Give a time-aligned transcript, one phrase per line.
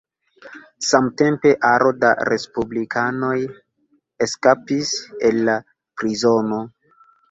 [0.87, 3.37] Samtempe aro da respublikanoj
[4.29, 4.99] eskapis
[5.33, 6.65] el la prizono.